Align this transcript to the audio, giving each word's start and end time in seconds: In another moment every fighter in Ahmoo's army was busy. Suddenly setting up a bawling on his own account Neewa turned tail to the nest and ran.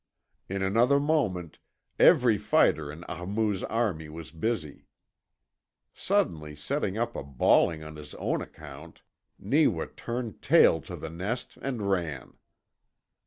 In 0.49 0.63
another 0.63 0.99
moment 0.99 1.59
every 1.99 2.35
fighter 2.35 2.91
in 2.91 3.03
Ahmoo's 3.07 3.63
army 3.63 4.09
was 4.09 4.31
busy. 4.31 4.87
Suddenly 5.93 6.55
setting 6.55 6.97
up 6.97 7.15
a 7.15 7.21
bawling 7.23 7.83
on 7.83 7.97
his 7.97 8.15
own 8.15 8.41
account 8.41 9.03
Neewa 9.37 9.85
turned 9.95 10.41
tail 10.41 10.81
to 10.89 10.95
the 10.95 11.11
nest 11.11 11.55
and 11.61 11.87
ran. 11.87 12.33